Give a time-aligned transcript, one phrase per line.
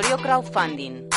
[0.00, 1.08] Consultorio Crowdfunding.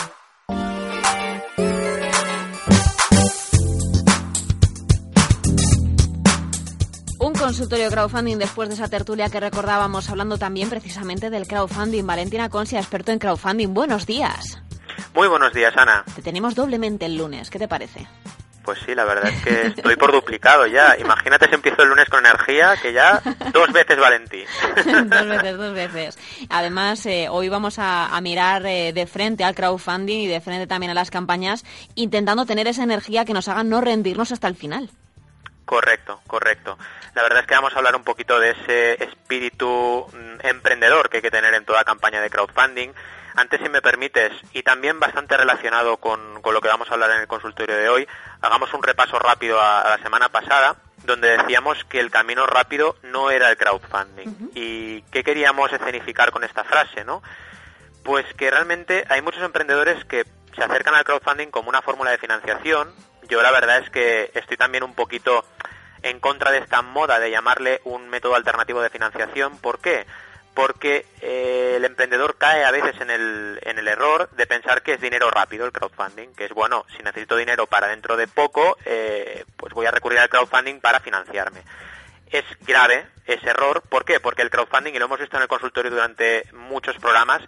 [7.20, 12.06] Un consultorio crowdfunding después de esa tertulia que recordábamos, hablando también precisamente del crowdfunding.
[12.06, 13.74] Valentina Consia, experto en crowdfunding.
[13.74, 14.62] Buenos días.
[15.16, 16.04] Muy buenos días, Ana.
[16.14, 17.50] Te tenemos doblemente el lunes.
[17.50, 18.06] ¿Qué te parece?
[18.64, 20.98] Pues sí, la verdad es que estoy por duplicado ya.
[20.98, 23.22] Imagínate si empiezo el lunes con energía, que ya
[23.52, 24.46] dos veces Valentín.
[25.06, 26.18] dos veces, dos veces.
[26.50, 30.66] Además, eh, hoy vamos a, a mirar eh, de frente al crowdfunding y de frente
[30.66, 31.66] también a las campañas,
[31.96, 34.90] intentando tener esa energía que nos haga no rendirnos hasta el final.
[35.66, 36.78] Correcto, correcto.
[37.16, 41.18] La verdad es que vamos a hablar un poquito de ese espíritu mm, emprendedor que
[41.18, 42.92] hay que tener en toda campaña de crowdfunding.
[43.36, 47.12] Antes, si me permites, y también bastante relacionado con, con lo que vamos a hablar
[47.12, 48.08] en el consultorio de hoy,
[48.42, 52.96] hagamos un repaso rápido a, a la semana pasada, donde decíamos que el camino rápido
[53.04, 54.52] no era el crowdfunding.
[54.54, 57.22] ¿Y qué queríamos escenificar con esta frase, no?
[58.04, 62.18] Pues que realmente hay muchos emprendedores que se acercan al crowdfunding como una fórmula de
[62.18, 62.94] financiación.
[63.28, 65.46] Yo la verdad es que estoy también un poquito
[66.04, 69.58] en contra de esta moda de llamarle un método alternativo de financiación.
[69.58, 70.06] ¿Por qué?
[70.54, 74.94] Porque eh, el emprendedor cae a veces en el, en el error de pensar que
[74.94, 78.78] es dinero rápido el crowdfunding, que es bueno, si necesito dinero para dentro de poco,
[78.86, 81.64] eh, pues voy a recurrir al crowdfunding para financiarme.
[82.30, 84.20] Es grave ese error, ¿por qué?
[84.20, 87.42] Porque el crowdfunding, y lo hemos visto en el consultorio durante muchos programas,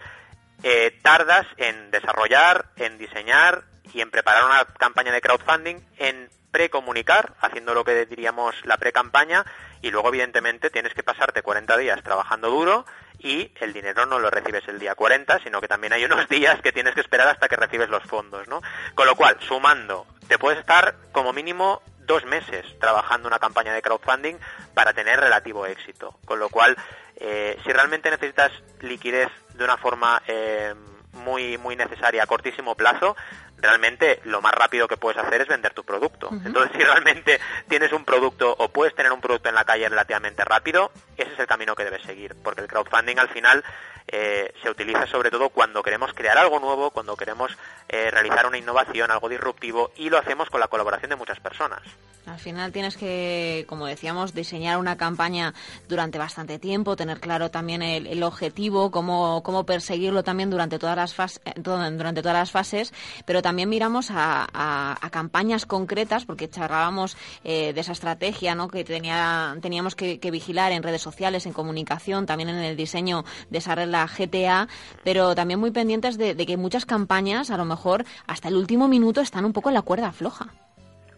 [0.64, 7.34] eh, tardas en desarrollar, en diseñar y en preparar una campaña de crowdfunding, en precomunicar,
[7.41, 9.46] haciendo lo que diríamos la pre-campaña,
[9.85, 12.88] y luego evidentemente tienes que pasarte 40 días trabajando duro
[13.19, 16.59] y el dinero no lo recibes el día 40, sino que también hay unos días
[16.59, 18.63] que tienes que esperar hasta que recibes los fondos, ¿no?
[18.95, 23.84] Con lo cual, sumando, te puedes estar como mínimo dos meses trabajando una campaña de
[23.84, 24.38] crowdfunding
[24.74, 26.18] para tener relativo éxito.
[26.25, 26.75] Con lo cual,
[27.18, 28.51] eh, si realmente necesitas
[28.81, 30.74] liquidez de una forma eh,
[31.13, 33.16] muy, muy necesaria a cortísimo plazo,
[33.58, 36.30] realmente lo más rápido que puedes hacer es vender tu producto.
[36.46, 40.44] Entonces, si realmente tienes un producto o puedes tener un producto en la calle relativamente
[40.44, 43.64] rápido, ese es el camino que debes seguir, porque el crowdfunding al final
[44.08, 47.52] eh, se utiliza sobre todo cuando queremos crear algo nuevo, cuando queremos
[47.90, 51.82] eh, realizar una innovación, algo disruptivo, y lo hacemos con la colaboración de muchas personas.
[52.28, 55.54] Al final tienes que, como decíamos, diseñar una campaña
[55.88, 60.96] durante bastante tiempo, tener claro también el, el objetivo, cómo, cómo perseguirlo también durante todas
[60.96, 62.94] las fases, durante todas las fases,
[63.26, 68.69] pero también miramos a, campañas concretas, porque charlábamos eh, de esa estrategia ¿no?
[68.69, 73.59] que tenía, teníamos que, vigilar en redes sociales, en comunicación, también en el diseño de
[73.59, 74.67] esa red, la GTA,
[75.03, 78.88] pero también muy pendientes de, de que muchas campañas, a lo mejor hasta el último
[78.88, 80.47] minuto, están un poco en la cuerda floja.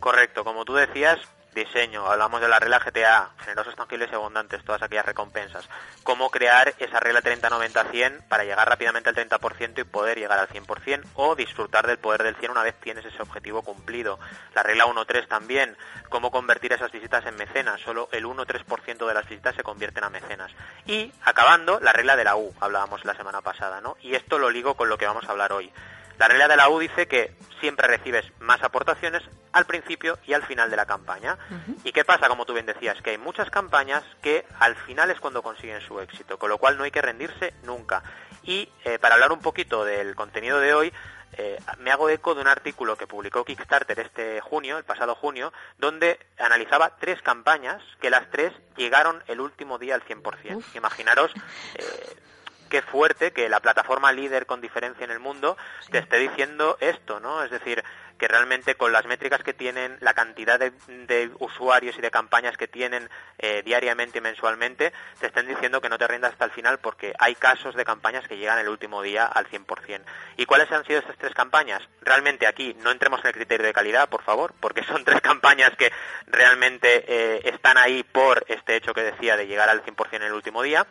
[0.01, 1.21] Correcto, como tú decías,
[1.57, 5.67] diseño, hablamos de la regla GTA, generosos, tangibles y abundantes, todas aquellas recompensas.
[6.03, 11.03] Cómo crear esa regla 30-90-100 para llegar rápidamente al 30% y poder llegar al 100%
[11.15, 14.19] o disfrutar del poder del 100 una vez tienes ese objetivo cumplido.
[14.55, 15.75] La regla 1-3 también,
[16.09, 20.09] cómo convertir esas visitas en mecenas, solo el 1-3% de las visitas se convierten a
[20.09, 20.51] mecenas.
[20.85, 23.97] Y acabando, la regla de la U, hablábamos la semana pasada, ¿no?
[24.01, 25.71] Y esto lo ligo con lo que vamos a hablar hoy.
[26.17, 30.43] La regla de la U dice que siempre recibes más aportaciones al principio y al
[30.43, 31.37] final de la campaña.
[31.49, 31.75] Uh -huh.
[31.83, 33.01] ¿Y qué pasa, como tú bien decías?
[33.01, 36.77] Que hay muchas campañas que al final es cuando consiguen su éxito, con lo cual
[36.77, 38.03] no hay que rendirse nunca.
[38.43, 40.93] Y eh, para hablar un poquito del contenido de hoy,
[41.33, 45.51] eh, me hago eco de un artículo que publicó Kickstarter este junio, el pasado junio,
[45.77, 50.55] donde analizaba tres campañas que las tres llegaron el último día al 100%.
[50.55, 50.75] Uf.
[50.75, 51.31] Imaginaros...
[51.75, 52.15] Eh,
[52.67, 55.91] qué fuerte que la plataforma líder con diferencia en el mundo sí.
[55.91, 57.43] te esté diciendo esto, ¿no?
[57.43, 57.83] Es decir,
[58.17, 62.57] que realmente con las métricas que tienen, la cantidad de, de usuarios y de campañas
[62.57, 66.51] que tienen eh, diariamente y mensualmente, te estén diciendo que no te rindas hasta el
[66.51, 70.01] final porque hay casos de campañas que llegan el último día al 100%.
[70.37, 71.81] ¿Y cuáles han sido estas tres campañas?
[72.01, 75.75] Realmente aquí no entremos en el criterio de calidad, por favor, porque son tres campañas
[75.77, 75.91] que
[76.25, 80.33] realmente eh, están ahí por este hecho que decía de llegar al 100% en el
[80.33, 80.87] último día.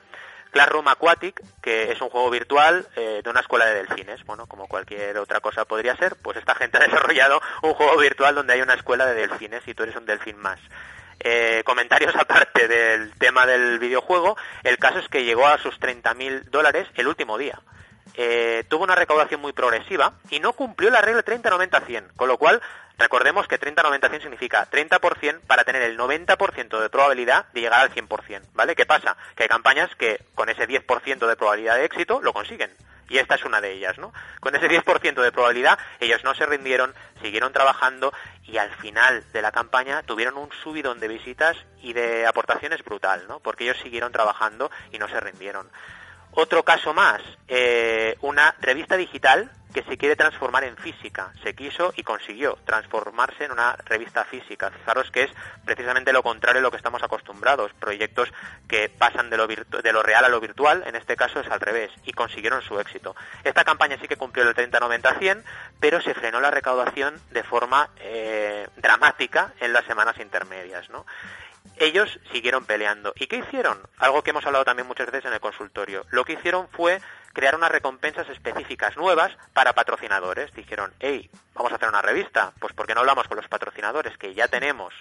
[0.50, 4.25] Classroom Aquatic, que es un juego virtual eh, de una escuela de delfines.
[4.25, 8.34] Bueno, como cualquier otra cosa podría ser, pues esta gente ha desarrollado un juego virtual
[8.34, 10.60] donde hay una escuela de delfines y tú eres un delfín más.
[11.20, 16.44] eh, comentarios aparte del tema del videojuego, el caso es que llegó a sus 30.000
[16.50, 17.58] dólares el último día.
[18.18, 22.62] Eh, tuvo una recaudación muy progresiva y no cumplió la regla 30-90-100, con lo cual
[22.96, 28.40] recordemos que 30-90-100 significa 30% para tener el 90% de probabilidad de llegar al 100%,
[28.54, 28.74] ¿vale?
[28.74, 29.18] ¿Qué pasa?
[29.34, 32.70] Que hay campañas que con ese 10% de probabilidad de éxito lo consiguen.
[33.08, 34.12] Y esta es una de ellas, ¿no?
[34.40, 36.92] Con ese 10% de probabilidad, ellos no se rindieron,
[37.22, 38.12] siguieron trabajando
[38.44, 43.26] y al final de la campaña tuvieron un subidón de visitas y de aportaciones brutal,
[43.28, 43.40] ¿no?
[43.40, 45.68] Porque ellos siguieron trabajando y no se rindieron.
[46.38, 51.32] Otro caso más, eh, una revista digital que se quiere transformar en física.
[51.42, 54.70] Se quiso y consiguió transformarse en una revista física.
[54.70, 55.30] Fijaros que es
[55.64, 57.72] precisamente lo contrario a lo que estamos acostumbrados.
[57.80, 58.30] Proyectos
[58.68, 61.60] que pasan de lo, de lo real a lo virtual, en este caso es al
[61.60, 63.16] revés, y consiguieron su éxito.
[63.42, 65.42] Esta campaña sí que cumplió el 30-90-100,
[65.80, 70.90] pero se frenó la recaudación de forma eh, dramática en las semanas intermedias.
[70.90, 71.06] ¿no?
[71.76, 73.12] Ellos siguieron peleando.
[73.16, 73.78] ¿Y qué hicieron?
[73.98, 76.06] Algo que hemos hablado también muchas veces en el consultorio.
[76.10, 77.00] Lo que hicieron fue
[77.32, 80.52] crear unas recompensas específicas nuevas para patrocinadores.
[80.54, 82.52] Dijeron, hey, vamos a hacer una revista.
[82.58, 84.94] Pues porque no hablamos con los patrocinadores que ya tenemos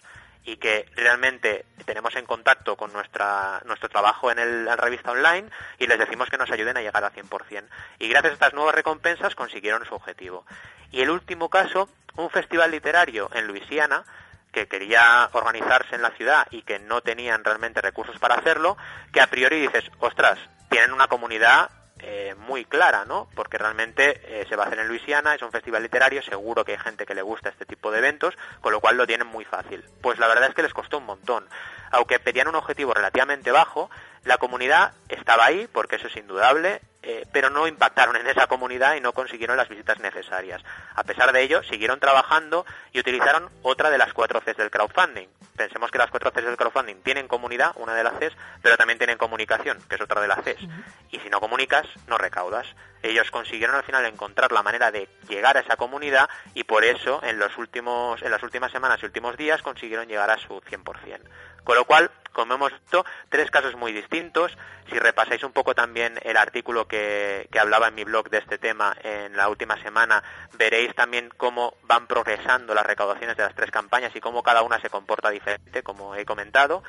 [0.46, 5.50] y que realmente tenemos en contacto con nuestra, nuestro trabajo en el, la revista online
[5.80, 7.64] y les decimos que nos ayuden a llegar al 100%.
[8.00, 10.46] Y gracias a estas nuevas recompensas consiguieron su objetivo.
[10.92, 14.06] Y el último caso, un festival literario en Luisiana
[14.56, 18.78] que quería organizarse en la ciudad y que no tenían realmente recursos para hacerlo,
[19.12, 21.70] que a priori dices, ostras, tienen una comunidad
[22.00, 23.28] eh, muy clara, ¿no?
[23.36, 26.72] Porque realmente eh, se va a hacer en Luisiana, es un festival literario, seguro que
[26.72, 29.44] hay gente que le gusta este tipo de eventos, con lo cual lo tienen muy
[29.44, 29.84] fácil.
[30.02, 31.46] Pues la verdad es que les costó un montón.
[31.92, 33.90] Aunque pedían un objetivo relativamente bajo,
[34.24, 38.96] la comunidad estaba ahí, porque eso es indudable, eh, pero no impactaron en esa comunidad
[38.96, 40.64] y no consiguieron las visitas necesarias.
[40.96, 45.28] A pesar de ello, siguieron trabajando y utilizaron otra de las cuatro Cs del crowdfunding.
[45.56, 48.98] Pensemos que las cuatro Cs del crowdfunding tienen comunidad, una de las Cs, pero también
[48.98, 50.64] tienen comunicación, que es otra de las Cs.
[51.12, 52.66] Y si no comunicas, no recaudas.
[53.04, 57.22] Ellos consiguieron al final encontrar la manera de llegar a esa comunidad y por eso
[57.24, 61.20] en los últimos en las últimas semanas y últimos días consiguieron llegar a su 100%.
[61.64, 64.56] Con lo cual, como hemos visto, tres casos muy distintos.
[64.90, 68.96] Si repasáis un poco también el artículo que, hablaba en mi blog de este tema
[69.02, 70.22] en la última semana,
[70.54, 74.80] veréis también cómo van progresando las recaudaciones de las tres campañas y cómo cada una
[74.82, 76.84] se comporta diferente, como he comentado.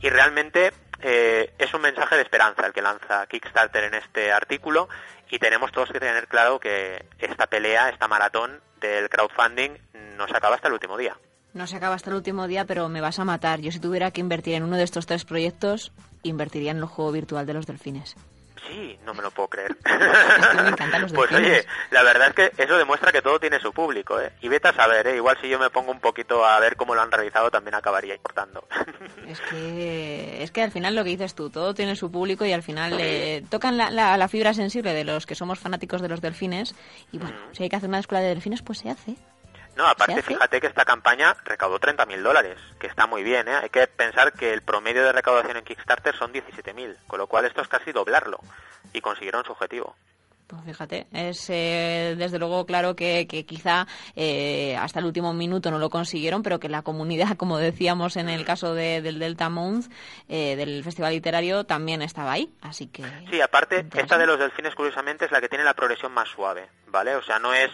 [0.00, 4.88] Y realmente eh, es un mensaje de esperanza el que lanza Kickstarter en este artículo
[5.30, 9.70] y tenemos todos que tener claro que esta pelea, esta maratón del crowdfunding
[10.18, 11.16] no se acaba hasta el último día.
[11.54, 13.60] No se acaba hasta el último día, pero me vas a matar.
[13.60, 17.12] Yo si tuviera que invertir en uno de estos tres proyectos, invertiría en el juego
[17.12, 18.16] virtual de los delfines.
[18.68, 19.76] Sí, no me lo puedo creer.
[20.62, 23.72] me encantan los pues oye, la verdad es que eso demuestra que todo tiene su
[23.72, 24.32] público, ¿eh?
[24.40, 25.16] Y vete a saber, ¿eh?
[25.16, 28.14] Igual si yo me pongo un poquito a ver cómo lo han realizado, también acabaría
[28.14, 28.64] importando.
[29.26, 32.52] es que es que al final lo que dices tú, todo tiene su público y
[32.52, 36.20] al final eh, tocan la, la, fibra sensible de los que somos fanáticos de los
[36.20, 36.74] delfines
[37.10, 39.16] y bueno, si hay que hacer una escuela de delfines, pues se hace.
[39.76, 43.54] No, aparte fíjate que esta campaña recaudó 30.000 dólares, que está muy bien, ¿eh?
[43.54, 47.46] Hay que pensar que el promedio de recaudación en Kickstarter son 17.000, con lo cual
[47.46, 48.38] esto es casi doblarlo,
[48.92, 49.96] y consiguieron su objetivo.
[50.52, 55.78] Pues fíjate, es eh, desde luego claro que, quizá eh, hasta el último minuto no
[55.78, 59.90] lo consiguieron, pero que la comunidad, como decíamos en el caso del Delta Month,
[60.28, 62.52] eh, del Festival Literario, también estaba ahí.
[62.60, 63.02] Así que.
[63.30, 66.68] Sí, aparte, esta de los delfines, curiosamente, es la que tiene la progresión más suave,
[66.88, 67.16] ¿vale?
[67.16, 67.70] O sea, no es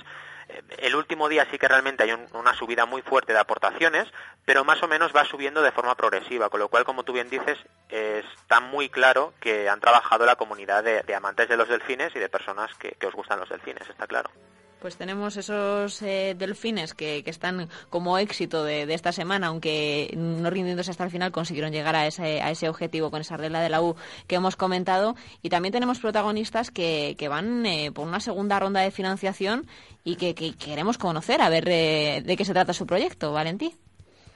[0.79, 4.09] el último día sí que realmente hay una subida muy fuerte de aportaciones,
[4.45, 7.31] pero más o menos va subiendo de forma progresiva, con lo cual, como tú bien
[7.31, 12.19] dices, está muy claro que han trabajado la comunidad de, amantes de los delfines y
[12.19, 14.31] de personas que os gustan los delfines, está claro.
[14.81, 20.93] Pues tenemos esos eh, delfines que, están como éxito de, esta semana, aunque no rindiéndose
[20.93, 23.83] hasta el final consiguieron llegar a ese, a ese objetivo con esa regla de la
[23.83, 23.97] U
[24.29, 25.17] que hemos comentado.
[25.43, 29.67] Y también tenemos protagonistas que, que van eh, por una segunda ronda de financiación
[30.05, 33.75] y que, queremos conocer a ver eh, de qué se trata su proyecto, Valentí.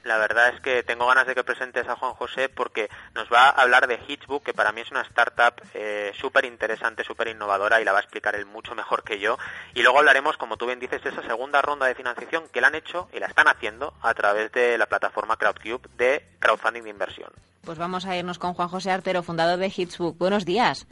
[0.03, 3.45] La verdad es que tengo ganas de que presentes a Juan José porque nos va
[3.45, 7.79] a hablar de Hitchbook, que para mí es una startup eh, súper interesante, súper innovadora
[7.79, 9.37] y la va a explicar él mucho mejor que yo.
[9.73, 12.67] Y luego hablaremos, como tú bien dices, de esa segunda ronda de financiación que la
[12.67, 16.89] han hecho y la están haciendo a través de la plataforma Crowdcube de crowdfunding de
[16.89, 17.31] inversión.
[17.63, 20.17] Pues vamos a irnos con Juan José Artero, fundador de Hitchbook.
[20.17, 20.85] Buenos días.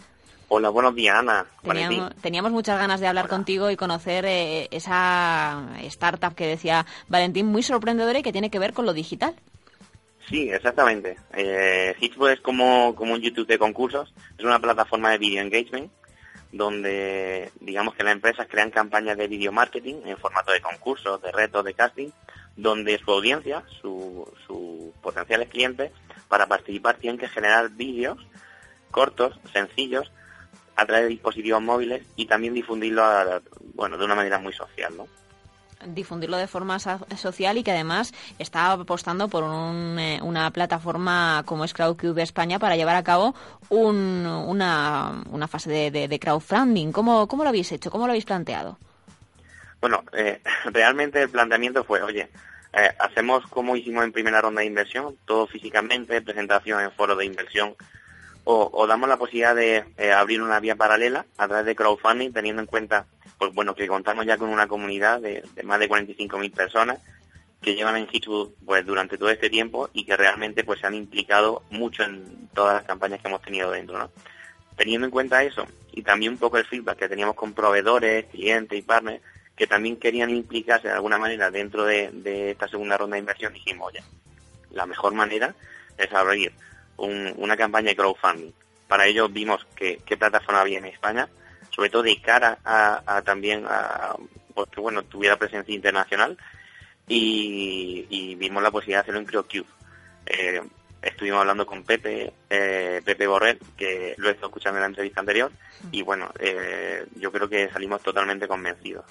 [0.53, 1.45] Hola, buenos días, Ana.
[2.21, 7.63] Teníamos, muchas ganas de hablar contigo y conocer eh, esa startup que decía Valentín, muy
[7.63, 9.33] sorprendedora y que tiene que ver con lo digital.
[10.27, 11.15] Sí, exactamente.
[11.31, 15.89] Eh, es como, como un YouTube de concursos, es una plataforma de video engagement
[16.51, 21.31] donde digamos que las empresas crean campañas de video marketing en formato de concursos, de
[21.31, 22.09] retos, de casting,
[22.57, 25.93] donde su audiencia, sus potenciales clientes,
[26.27, 28.17] para participar tienen que generar vídeos
[28.91, 30.11] cortos, sencillos,
[30.75, 33.03] a través de dispositivos móviles y también difundirlo
[33.73, 35.07] bueno, de una manera muy social, ¿no?
[35.85, 39.43] difundirlo de forma social y que además está apostando por
[39.99, 43.35] eh, una plataforma como es Crowdcube España para llevar a cabo
[43.69, 46.91] una, fase de, crowdfunding.
[46.91, 47.89] ¿Cómo, ¿Cómo, lo habéis hecho?
[47.89, 48.77] ¿Cómo lo habéis planteado?
[49.79, 52.29] Bueno, eh, realmente el planteamiento fue, oye,
[52.73, 57.25] eh, hacemos como hicimos en primera ronda de inversión, todo físicamente, presentación en foro de
[57.25, 57.75] inversión,
[58.43, 62.61] o, damos la posibilidad de eh, abrir una vía paralela a través de crowdfunding, teniendo
[62.61, 63.05] en cuenta,
[63.37, 66.99] pues bueno, que contamos ya con una comunidad de, más de 45.000 personas
[67.61, 70.95] que llevan en Hitchwood pues durante todo este tiempo y que realmente pues se han
[70.95, 74.09] implicado mucho en todas las campañas que hemos tenido dentro, ¿no?
[74.75, 78.79] Teniendo en cuenta eso y también un poco el feedback que teníamos con proveedores, clientes
[78.79, 79.21] y partners
[79.55, 82.09] que también querían implicarse de alguna manera dentro de,
[82.49, 84.03] esta segunda ronda de inversión, dijimos, oye,
[84.71, 85.53] la mejor manera
[85.99, 86.51] es abrir
[87.05, 88.51] una campaña de crowdfunding.
[88.87, 91.29] Para ello vimos qué plataforma había en España,
[91.69, 94.15] sobre todo de cara a, también a
[94.53, 96.37] pues, bueno tuviera presencia internacional
[97.07, 99.65] y, vimos la posibilidad de hacerlo en CrowdCube.
[100.25, 100.61] Eh,
[101.01, 105.19] estuvimos hablando con Pepe, eh, Pepe Borrell, que lo he estado escuchando en la entrevista
[105.19, 105.51] anterior,
[105.91, 109.05] y bueno, eh, yo creo que salimos totalmente convencidos.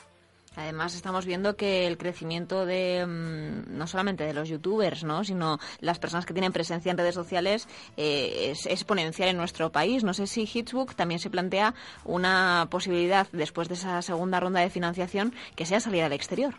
[0.56, 5.22] Además, estamos viendo que el crecimiento de mm, no solamente de los youtubers, ¿no?
[5.22, 10.02] sino las personas que tienen presencia en redes sociales eh, es exponencial en nuestro país.
[10.02, 14.70] No sé si Hitsbook también se plantea una posibilidad después de esa segunda ronda de
[14.70, 16.54] financiación que sea salir al exterior.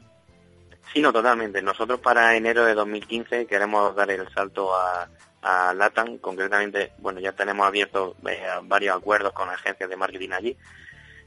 [0.93, 1.61] Sí, no, totalmente.
[1.61, 5.09] Nosotros para enero de 2015 queremos dar el salto a,
[5.41, 6.17] a LATAM.
[6.19, 10.57] Concretamente, bueno, ya tenemos abiertos eh, varios acuerdos con agencias de marketing allí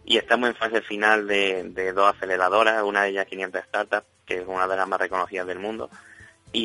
[0.04, 4.46] y estamos en fase final de, dos aceleradoras, una de ellas 500 Startups, que es
[4.46, 5.90] una de las más reconocidas del mundo,